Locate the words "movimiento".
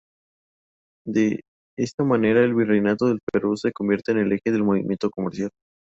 4.63-5.11